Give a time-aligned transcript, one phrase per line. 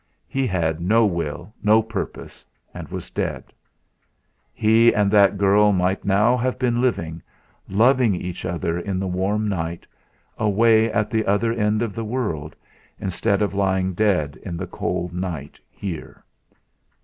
[0.27, 3.53] He had no will, no purpose, and was dead!
[4.51, 7.21] He and that girl might now have been living,
[7.69, 9.85] loving each other in the warm night,
[10.39, 12.55] away at the other end of the world,
[12.99, 16.23] instead of lying dead in the cold night here!